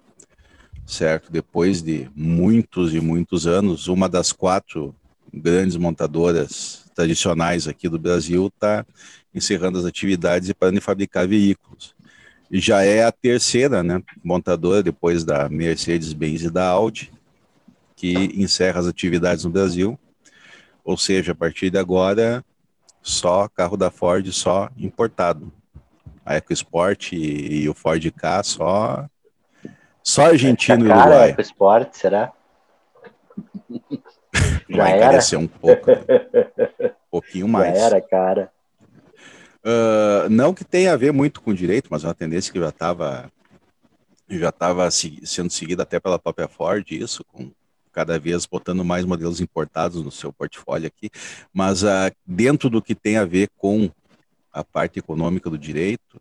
certo? 0.87 1.33
Depois 1.33 1.81
de 1.81 2.11
muitos 2.15 2.95
e 2.95 3.01
muitos 3.01 3.47
anos, 3.47 3.89
uma 3.89 4.07
das 4.07 4.33
quatro 4.33 4.95
grandes 5.33 5.79
montadoras 5.79 6.85
tradicionais 6.95 7.67
aqui 7.67 7.89
do 7.89 7.99
Brasil 7.99 8.49
está 8.49 8.85
encerrando 9.35 9.79
as 9.79 9.87
atividades 9.87 10.51
e 10.51 10.55
parando 10.55 10.79
de 10.79 10.85
fabricar 10.85 11.27
veículos 11.27 11.95
já 12.61 12.83
é 12.83 13.05
a 13.05 13.11
terceira 13.11 13.83
né, 13.83 14.03
montadora, 14.23 14.83
depois 14.83 15.25
da 15.25 15.49
Mercedes-Benz 15.49 16.43
e 16.43 16.51
da 16.51 16.69
Audi, 16.69 17.11
que 17.97 18.13
encerra 18.37 18.81
as 18.81 18.87
atividades 18.87 19.45
no 19.45 19.51
Brasil. 19.51 19.99
Ou 20.85 20.99
seja, 20.99 21.33
a 21.33 21.35
partir 21.35 21.71
de 21.71 21.79
agora, 21.79 22.45
só 23.01 23.49
carro 23.49 23.77
da 23.77 23.91
Ford, 23.91 24.31
só 24.33 24.69
importado. 24.77 25.51
A 26.25 26.37
EcoSport 26.37 27.13
e, 27.13 27.63
e 27.63 27.69
o 27.69 27.75
Ford 27.75 28.05
K, 28.13 28.43
só, 28.43 29.09
só 30.03 30.27
argentino 30.27 30.87
e 30.87 30.91
uruguai. 30.91 31.31
EcoSport, 31.31 31.89
será? 31.93 32.33
Já 34.69 34.85
Vai 34.85 34.97
encarecer 34.97 35.39
um 35.39 35.47
pouco, 35.47 35.91
né? 35.91 35.97
um 36.81 37.11
pouquinho 37.11 37.49
mais. 37.49 37.79
Já 37.79 37.85
era, 37.87 38.01
cara. 38.01 38.51
Uh, 39.65 40.29
não 40.29 40.53
que 40.53 40.65
tenha 40.65 40.93
a 40.93 40.97
ver 40.97 41.13
muito 41.13 41.41
com 41.41 41.55
direito, 41.55 41.89
mas 41.91 42.03
é 42.03 42.09
uma 42.09 42.15
tendência 42.15 42.53
que 42.53 42.59
já 42.59 42.71
estava 42.71 43.31
já 44.29 44.49
estava 44.49 44.91
sendo 44.91 45.51
seguida 45.51 45.83
até 45.83 46.01
pela 46.01 46.19
própria 46.19 46.49
Ford, 46.49 46.91
isso, 46.91 47.23
com 47.25 47.51
cada 47.93 48.19
vez 48.19 48.47
botando 48.47 48.83
mais 48.83 49.05
modelos 49.05 49.41
importados 49.41 50.03
no 50.03 50.11
seu 50.11 50.33
portfólio 50.33 50.87
aqui, 50.87 51.11
mas 51.53 51.83
uh, 51.83 52.11
dentro 52.27 52.71
do 52.71 52.81
que 52.81 52.95
tem 52.95 53.19
a 53.19 53.25
ver 53.25 53.51
com 53.59 53.91
a 54.53 54.65
parte 54.65 54.99
econômica 54.99 55.51
do 55.51 55.59
direito, 55.59 56.17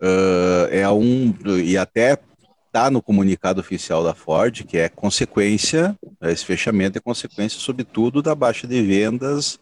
uh, 0.00 0.66
é 0.70 0.88
um, 0.88 1.34
e 1.62 1.76
até 1.76 2.18
está 2.66 2.90
no 2.90 3.02
comunicado 3.02 3.60
oficial 3.60 4.02
da 4.02 4.14
Ford, 4.14 4.64
que 4.64 4.78
é 4.78 4.88
consequência, 4.88 5.96
esse 6.22 6.44
fechamento 6.44 6.98
é 6.98 7.00
consequência, 7.00 7.60
sobretudo, 7.60 8.20
da 8.22 8.34
baixa 8.34 8.66
de 8.66 8.82
vendas 8.82 9.60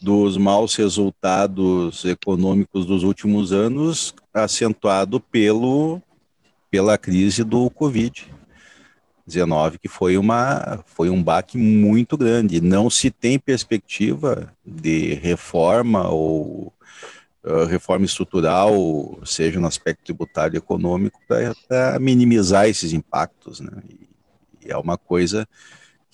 dos 0.00 0.36
maus 0.36 0.74
resultados 0.74 2.04
econômicos 2.04 2.84
dos 2.84 3.02
últimos 3.02 3.52
anos, 3.52 4.14
acentuado 4.32 5.20
pelo, 5.20 6.00
pela 6.70 6.98
crise 6.98 7.42
do 7.42 7.70
Covid-19, 7.70 9.78
que 9.80 9.88
foi, 9.88 10.18
uma, 10.18 10.84
foi 10.86 11.08
um 11.08 11.22
baque 11.22 11.56
muito 11.56 12.16
grande. 12.16 12.60
Não 12.60 12.90
se 12.90 13.10
tem 13.10 13.38
perspectiva 13.38 14.52
de 14.64 15.14
reforma 15.14 16.08
ou 16.08 16.72
uh, 17.44 17.64
reforma 17.64 18.04
estrutural, 18.04 19.18
seja 19.24 19.58
no 19.58 19.66
aspecto 19.66 20.04
tributário 20.04 20.56
e 20.56 20.58
econômico, 20.58 21.18
para 21.26 21.98
minimizar 21.98 22.68
esses 22.68 22.92
impactos. 22.92 23.60
Né? 23.60 23.72
E, 23.88 24.66
e 24.66 24.70
é 24.70 24.76
uma 24.76 24.98
coisa 24.98 25.48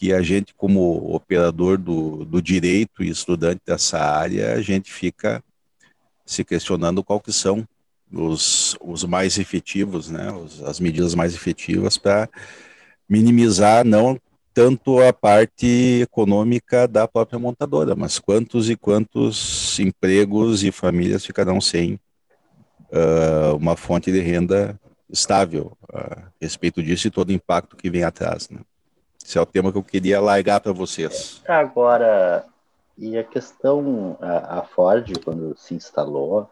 que 0.03 0.13
a 0.13 0.21
gente, 0.21 0.53
como 0.55 1.15
operador 1.15 1.79
do, 1.79 2.25
do 2.25 2.43
direito 2.43 3.05
e 3.05 3.09
estudante 3.09 3.63
dessa 3.65 4.01
área, 4.01 4.53
a 4.53 4.61
gente 4.61 4.93
fica 4.93 5.41
se 6.27 6.45
questionando 6.45 7.05
qual 7.05 7.21
que 7.21 7.33
são 7.33 7.65
os, 8.13 8.77
os 8.81 9.05
mais 9.05 9.39
efetivos, 9.39 10.11
né, 10.11 10.33
os, 10.33 10.61
as 10.65 10.81
medidas 10.81 11.15
mais 11.15 11.37
efetivas 11.37 11.97
para 11.99 12.29
minimizar 13.09 13.85
não 13.85 14.21
tanto 14.53 15.01
a 15.01 15.13
parte 15.13 16.01
econômica 16.03 16.89
da 16.89 17.07
própria 17.07 17.39
montadora, 17.39 17.95
mas 17.95 18.19
quantos 18.19 18.69
e 18.69 18.75
quantos 18.75 19.79
empregos 19.79 20.65
e 20.65 20.73
famílias 20.73 21.25
ficarão 21.25 21.61
sem 21.61 21.95
uh, 22.91 23.55
uma 23.57 23.77
fonte 23.77 24.11
de 24.11 24.19
renda 24.19 24.77
estável 25.09 25.79
a 25.93 26.25
respeito 26.41 26.83
disso 26.83 27.07
e 27.07 27.11
todo 27.13 27.29
o 27.29 27.33
impacto 27.33 27.77
que 27.77 27.89
vem 27.89 28.03
atrás. 28.03 28.49
Né? 28.51 28.59
Esse 29.25 29.39
é 29.39 29.41
o 29.41 29.47
tema 29.47 29.73
que 29.73 29.79
eu 29.79 29.83
queria 29.83 30.21
largar 30.21 30.61
para 30.61 30.73
vocês. 30.73 31.43
Agora, 31.47 32.45
e 32.99 33.17
a 33.17 33.25
questão, 33.25 34.17
a, 34.21 34.59
a 34.59 34.63
Ford, 34.63 35.13
quando 35.25 35.57
se 35.57 35.75
instalou, 35.75 36.49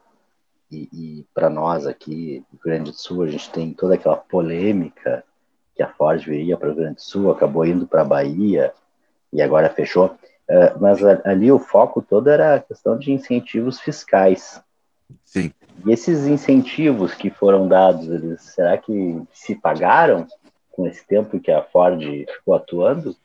e, 0.71 0.89
e 0.93 1.27
para 1.35 1.51
nós 1.51 1.87
aqui 1.87 2.45
no 2.53 2.59
Rio 2.59 2.65
Grande 2.65 2.91
do 2.91 2.97
Sul, 2.97 3.25
a 3.25 3.29
gente 3.29 3.51
tem 3.51 3.73
toda 3.73 3.95
aquela 3.95 4.17
polêmica 4.17 5.25
que 5.75 5.83
a 5.83 5.89
Ford 5.89 6.25
viria 6.25 6.57
para 6.57 6.69
o 6.69 6.73
Rio 6.73 6.81
Grande 6.81 6.97
do 6.97 7.03
Sul, 7.03 7.31
acabou 7.31 7.67
indo 7.67 7.87
para 7.87 8.03
a 8.03 8.05
Bahia 8.05 8.73
e 9.33 9.43
agora 9.43 9.69
fechou. 9.69 10.17
Uh, 10.49 10.81
mas 10.81 11.03
ali 11.25 11.51
o 11.51 11.59
foco 11.59 12.03
todo 12.03 12.29
era 12.29 12.57
a 12.57 12.61
questão 12.61 12.99
de 12.99 13.13
incentivos 13.13 13.81
fiscais. 13.81 14.61
Sim. 15.25 15.53
E 15.87 15.93
esses 15.93 16.27
incentivos 16.27 17.15
que 17.15 17.31
foram 17.31 17.67
dados, 17.67 18.09
eles, 18.09 18.43
será 18.43 18.77
que 18.77 19.23
se 19.33 19.55
pagaram? 19.55 20.27
Com 20.71 20.87
esse 20.87 21.07
tempo 21.07 21.41
que 21.41 21.51
a 21.51 21.63
Ford 21.63 22.01
ficou 22.01 22.55
atuando? 22.55 23.17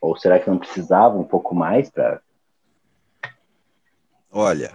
Ou 0.00 0.16
será 0.16 0.38
que 0.38 0.48
não 0.48 0.58
precisava 0.58 1.16
um 1.16 1.24
pouco 1.24 1.54
mais 1.54 1.90
para. 1.90 2.20
Olha, 4.30 4.72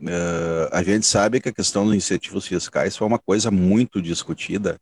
uh, 0.00 0.68
a 0.72 0.82
gente 0.82 1.06
sabe 1.06 1.40
que 1.40 1.48
a 1.48 1.52
questão 1.52 1.84
dos 1.84 1.94
incentivos 1.94 2.46
fiscais 2.46 2.96
foi 2.96 3.06
uma 3.06 3.18
coisa 3.18 3.50
muito 3.50 4.00
discutida, 4.00 4.80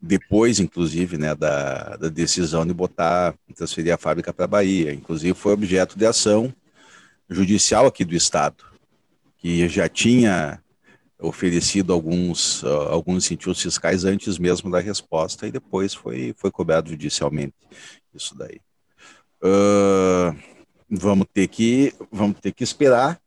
depois, 0.00 0.60
inclusive, 0.60 1.18
né, 1.18 1.34
da, 1.34 1.96
da 1.96 2.08
decisão 2.08 2.64
de 2.64 2.72
botar, 2.72 3.34
transferir 3.54 3.92
a 3.92 3.98
fábrica 3.98 4.32
para 4.32 4.44
a 4.44 4.48
Bahia. 4.48 4.94
Inclusive, 4.94 5.34
foi 5.34 5.52
objeto 5.52 5.98
de 5.98 6.06
ação 6.06 6.54
judicial 7.28 7.86
aqui 7.86 8.04
do 8.04 8.14
Estado, 8.14 8.64
que 9.38 9.68
já 9.68 9.88
tinha 9.88 10.62
oferecido 11.20 11.92
alguns, 11.92 12.62
uh, 12.62 12.88
alguns 12.90 13.24
incentivos 13.24 13.60
fiscais 13.60 14.04
antes 14.04 14.38
mesmo 14.38 14.70
da 14.70 14.80
resposta 14.80 15.46
e 15.46 15.50
depois 15.50 15.92
foi, 15.92 16.34
foi 16.36 16.50
cobrado 16.50 16.90
judicialmente 16.90 17.54
isso 18.14 18.36
daí. 18.36 18.60
Uh, 19.42 20.36
vamos 20.88 21.26
ter 21.32 21.48
que 21.48 21.92
vamos 22.10 22.40
ter 22.40 22.52
que 22.52 22.64
esperar 22.64 23.20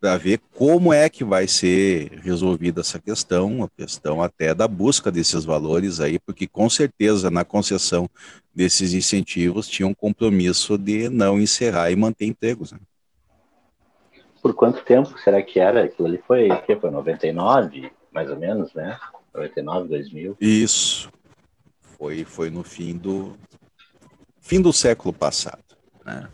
para 0.00 0.18
ver 0.18 0.38
como 0.52 0.92
é 0.92 1.08
que 1.08 1.24
vai 1.24 1.48
ser 1.48 2.20
resolvida 2.22 2.82
essa 2.82 2.98
questão, 2.98 3.64
a 3.64 3.70
questão 3.70 4.22
até 4.22 4.54
da 4.54 4.68
busca 4.68 5.10
desses 5.10 5.46
valores 5.46 5.98
aí, 5.98 6.18
porque 6.18 6.46
com 6.46 6.68
certeza 6.68 7.30
na 7.30 7.42
concessão 7.42 8.08
desses 8.54 8.92
incentivos 8.92 9.66
tinha 9.66 9.88
um 9.88 9.94
compromisso 9.94 10.76
de 10.76 11.08
não 11.08 11.40
encerrar 11.40 11.90
e 11.90 11.96
manter 11.96 12.26
empregos. 12.26 12.72
Né? 12.72 12.78
Por 14.44 14.52
quanto 14.52 14.84
tempo 14.84 15.18
será 15.18 15.42
que 15.42 15.58
era? 15.58 15.84
Aquilo 15.84 16.06
ali 16.06 16.22
foi, 16.26 16.50
que 16.66 16.76
foi 16.76 16.90
99, 16.90 17.90
mais 18.12 18.28
ou 18.28 18.38
menos, 18.38 18.74
né? 18.74 19.00
99, 19.34 19.88
2000. 19.88 20.36
Isso. 20.38 21.10
Foi, 21.80 22.26
foi 22.26 22.50
no 22.50 22.62
fim 22.62 22.94
do 22.94 23.38
fim 24.42 24.60
do 24.60 24.70
século 24.70 25.14
passado, 25.14 25.64
né? 26.04 26.28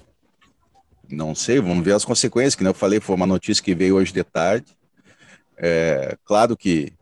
Não 1.09 1.37
sei, 1.37 1.61
vamos 1.61 1.85
ver 1.85 1.93
as 1.93 2.05
consequências, 2.05 2.57
que 2.57 2.67
eu 2.67 2.75
falei, 2.75 2.99
foi 2.99 3.15
uma 3.15 3.29
notícia 3.29 3.63
que 3.63 3.77
veio 3.77 3.95
hoje 3.95 4.13
de 4.13 4.25
tarde. 4.25 4.77
É, 5.57 6.19
claro 6.25 6.57
que 6.57 6.93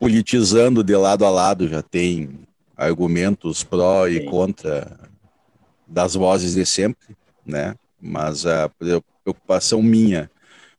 politizando 0.00 0.82
de 0.82 0.96
lado 0.96 1.26
a 1.26 1.30
lado 1.30 1.68
já 1.68 1.82
tem 1.82 2.48
argumentos 2.74 3.62
pró 3.62 4.08
e 4.08 4.24
contra 4.24 4.98
das 5.86 6.14
vozes 6.14 6.54
de 6.54 6.64
sempre, 6.64 7.14
né? 7.44 7.74
Mas 8.00 8.46
a 8.46 8.70
preocupação 9.24 9.82
minha 9.82 10.30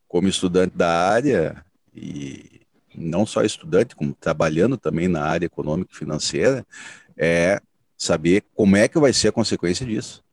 como 0.07 0.27
estudante 0.27 0.77
da 0.77 1.09
área 1.09 1.65
e 1.93 2.61
não 2.95 3.25
só 3.25 3.43
estudante, 3.43 3.95
como 3.95 4.13
trabalhando 4.13 4.77
também 4.77 5.07
na 5.07 5.23
área 5.23 5.47
econômica 5.47 5.91
e 5.93 5.97
financeira, 5.97 6.65
é 7.17 7.59
saber 7.97 8.43
como 8.55 8.77
é 8.77 8.87
que 8.87 8.99
vai 8.99 9.11
ser 9.11 9.29
a 9.29 9.33
consequência 9.33 9.85
disso. 9.85 10.23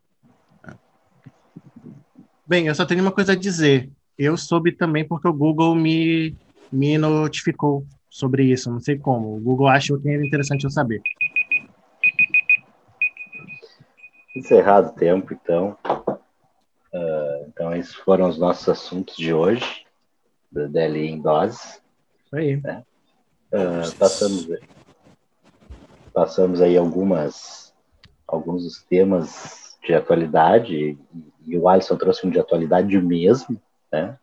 Bem, 2.47 2.67
eu 2.67 2.75
só 2.75 2.85
tenho 2.85 3.01
uma 3.01 3.11
coisa 3.11 3.33
a 3.33 3.37
dizer. 3.37 3.91
Eu 4.19 4.37
soube 4.37 4.73
também 4.73 5.07
porque 5.07 5.27
o 5.27 5.33
Google 5.33 5.75
me, 5.75 6.37
me 6.71 6.99
notificou 6.99 7.87
sobre 8.11 8.45
isso, 8.45 8.71
não 8.71 8.79
sei 8.79 8.99
como. 8.99 9.37
O 9.37 9.41
Google 9.41 9.69
achou 9.69 9.99
que 9.99 10.09
era 10.09 10.25
interessante 10.25 10.65
eu 10.65 10.71
saber. 10.71 11.01
Encerrado 14.37 14.89
o 14.89 14.93
tempo, 14.93 15.33
então. 15.33 15.77
Uh, 16.93 17.47
então, 17.49 17.75
esses 17.75 17.95
foram 17.95 18.29
os 18.29 18.39
nossos 18.39 18.69
assuntos 18.69 19.17
de 19.17 19.33
hoje, 19.33 19.87
do 20.51 20.69
DLI 20.69 21.09
em 21.09 21.21
doses. 21.21 21.83
Isso 22.25 22.37
aí. 22.37 22.57
Né? 22.57 22.85
Uh, 23.53 23.95
passamos, 23.97 24.49
passamos 26.13 26.61
aí 26.61 26.77
algumas, 26.77 27.75
alguns 28.27 28.65
dos 28.65 28.83
temas 28.83 29.77
de 29.85 29.95
atualidade, 29.95 30.99
e, 31.47 31.59
o 31.59 31.69
Alisson 31.69 31.97
trouxe 31.97 32.27
um 32.27 32.31
de 32.31 32.39
atualidade 32.39 33.01
mesmo, 33.01 33.61
né? 33.91 34.17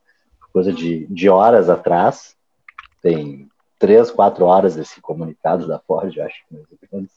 coisa 0.53 0.71
de, 0.71 1.05
de 1.07 1.29
horas 1.29 1.69
atrás, 1.69 2.35
tem 3.01 3.49
três, 3.77 4.11
quatro 4.11 4.45
horas 4.45 4.77
esse 4.77 5.01
comunicado 5.01 5.67
da 5.67 5.79
Ford, 5.79 6.17
acho 6.19 6.47
que 6.47 6.53
mais 6.53 6.65
ou 6.71 6.77
menos. 6.91 7.11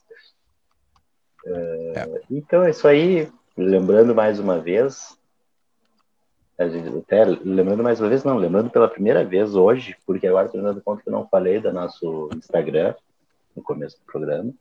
É. 1.45 2.21
Então 2.31 2.63
é 2.63 2.69
isso 2.69 2.87
aí. 2.87 3.29
Lembrando 3.55 4.15
mais 4.15 4.39
uma 4.39 4.59
vez, 4.59 5.17
até 6.57 7.25
lembrando 7.25 7.81
mais 7.81 7.99
uma 7.99 8.09
vez, 8.09 8.23
não, 8.23 8.37
lembrando 8.37 8.69
pela 8.69 8.87
primeira 8.87 9.25
vez 9.25 9.55
hoje, 9.55 9.95
porque 10.05 10.27
agora 10.27 10.45
estou 10.45 10.61
dando 10.61 10.81
conta 10.81 11.01
que 11.01 11.09
eu 11.09 11.13
não 11.13 11.27
falei 11.27 11.59
do 11.59 11.73
nosso 11.73 12.29
Instagram 12.35 12.93
no 13.55 13.63
começo 13.63 13.97
do 13.97 14.05
programa. 14.05 14.51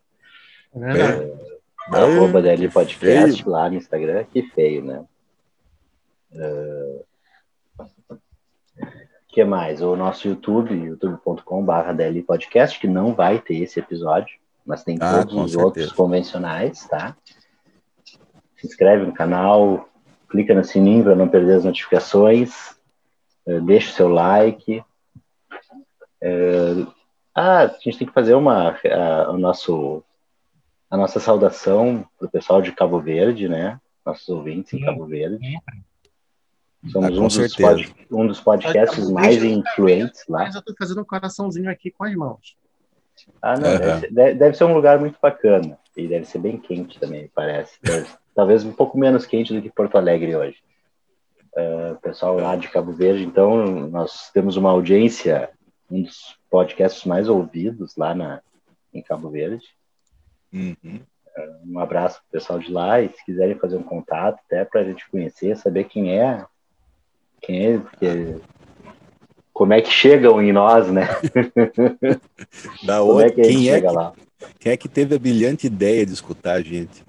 É, 0.74 1.96
é, 1.96 2.00
arroba 2.00 2.40
DL 2.40 2.68
Podcast 2.70 3.42
feio. 3.42 3.50
lá 3.50 3.68
no 3.68 3.76
Instagram, 3.76 4.24
que 4.24 4.42
feio, 4.42 4.82
né? 4.84 5.04
Uh, 6.32 7.04
que 9.28 9.44
mais? 9.44 9.82
O 9.82 9.94
nosso 9.94 10.28
YouTube, 10.28 10.74
youtube.com.br 10.74 11.92
DL 11.94 12.22
Podcast, 12.22 12.80
que 12.80 12.88
não 12.88 13.14
vai 13.14 13.38
ter 13.38 13.56
esse 13.56 13.78
episódio, 13.80 14.38
mas 14.64 14.82
tem 14.82 14.96
ah, 15.00 15.18
todos 15.18 15.34
os 15.34 15.52
certeza. 15.52 15.64
outros 15.64 15.92
convencionais, 15.92 16.86
tá? 16.86 17.16
Se 18.56 18.66
inscreve 18.66 19.04
no 19.04 19.12
canal, 19.12 19.88
clica 20.32 20.54
no 20.54 20.64
sininho 20.64 21.04
para 21.04 21.14
não 21.14 21.28
perder 21.28 21.58
as 21.58 21.64
notificações, 21.64 22.70
uh, 23.46 23.60
deixa 23.60 23.90
o 23.90 23.94
seu 23.94 24.08
like. 24.08 24.82
Uh, 26.22 26.90
ah, 27.34 27.64
a 27.64 27.68
gente 27.68 27.98
tem 27.98 28.06
que 28.06 28.12
fazer 28.12 28.34
uma, 28.34 28.76
o 29.28 29.38
nosso, 29.38 30.02
a 30.90 30.96
nossa 30.96 31.20
saudação 31.20 32.06
para 32.18 32.26
o 32.26 32.30
pessoal 32.30 32.60
de 32.60 32.72
Cabo 32.72 33.00
Verde, 33.00 33.48
né? 33.48 33.80
Nossos 34.04 34.28
ouvintes 34.28 34.72
em 34.72 34.84
Cabo 34.84 35.06
Verde. 35.06 35.58
Somos 36.90 37.10
ah, 37.16 37.20
um, 37.20 37.28
dos 37.28 37.56
pod, 37.56 37.94
um, 38.10 38.26
dos 38.26 38.40
podcasts 38.40 39.10
mais 39.10 39.42
influentes 39.44 40.24
lá. 40.28 40.40
Mas 40.40 40.54
eu 40.54 40.58
estou 40.58 40.74
fazendo 40.76 41.00
um 41.00 41.04
coraçãozinho 41.04 41.70
aqui 41.70 41.90
com 41.90 42.04
as 42.04 42.14
mãos. 42.14 42.56
Ah, 43.40 43.56
não, 43.56 43.70
uhum. 43.70 44.00
deve, 44.10 44.34
deve, 44.34 44.56
ser 44.56 44.64
um 44.64 44.74
lugar 44.74 44.98
muito 44.98 45.18
bacana. 45.22 45.78
E 45.96 46.08
deve 46.08 46.24
ser 46.24 46.38
bem 46.38 46.58
quente 46.58 46.98
também, 46.98 47.30
parece. 47.34 47.78
Deve, 47.82 48.08
talvez 48.34 48.64
um 48.64 48.72
pouco 48.72 48.98
menos 48.98 49.26
quente 49.26 49.52
do 49.52 49.62
que 49.62 49.70
Porto 49.70 49.96
Alegre 49.96 50.34
hoje. 50.34 50.56
Uh, 51.54 52.00
pessoal 52.00 52.38
lá 52.38 52.56
de 52.56 52.68
Cabo 52.68 52.92
Verde, 52.92 53.24
então 53.24 53.88
nós 53.88 54.30
temos 54.30 54.56
uma 54.56 54.70
audiência, 54.70 55.50
um 55.90 56.02
dos 56.02 56.38
podcasts 56.50 57.04
mais 57.04 57.28
ouvidos 57.28 57.94
lá 57.96 58.14
na, 58.14 58.40
em 58.92 59.02
Cabo 59.02 59.28
Verde. 59.28 59.66
Uhum. 60.52 61.00
Uh, 61.36 61.72
um 61.72 61.78
abraço 61.78 62.20
para 62.20 62.28
o 62.28 62.32
pessoal 62.40 62.58
de 62.58 62.72
lá 62.72 63.02
e 63.02 63.10
se 63.10 63.24
quiserem 63.24 63.58
fazer 63.58 63.76
um 63.76 63.82
contato, 63.82 64.40
até 64.46 64.64
para 64.64 64.80
a 64.80 64.84
gente 64.84 65.08
conhecer, 65.10 65.56
saber 65.56 65.84
quem 65.84 66.18
é, 66.18 66.46
quem 67.42 67.74
é, 67.74 67.78
porque 67.78 68.40
como 69.52 69.74
é 69.74 69.82
que 69.82 69.90
chegam 69.90 70.40
em 70.40 70.52
nós, 70.52 70.90
né? 70.90 71.06
da 72.82 72.98
como 72.98 73.12
outra, 73.12 73.26
é 73.26 73.30
que 73.30 73.40
a 73.42 73.44
gente 73.44 73.56
quem 73.56 73.68
é 73.68 73.74
chega 73.74 73.88
que, 73.88 73.94
lá? 73.94 74.12
Quem 74.58 74.72
é 74.72 74.76
que 74.76 74.88
teve 74.88 75.14
a 75.14 75.18
brilhante 75.18 75.66
ideia 75.66 76.06
de 76.06 76.12
escutar 76.12 76.54
a 76.54 76.62
gente? 76.62 77.04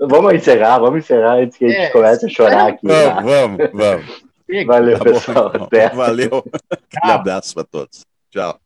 vamos 0.06 0.34
encerrar, 0.34 0.78
vamos 0.78 1.00
encerrar 1.00 1.36
antes 1.36 1.58
que 1.58 1.64
a 1.64 1.68
gente 1.68 1.80
é, 1.80 1.90
comece 1.90 2.26
a 2.26 2.28
chorar 2.28 2.68
aqui. 2.68 2.86
Vamos, 2.86 3.14
tá? 3.14 3.20
vamos, 3.22 3.70
vamos. 3.72 4.28
Valeu, 4.66 4.98
tá 4.98 5.04
pessoal. 5.04 5.52
Até. 5.54 5.88
Valeu. 5.90 6.44
Aquele 6.70 7.12
abraço 7.12 7.54
para 7.54 7.64
todos. 7.64 8.06
Tchau. 8.30 8.58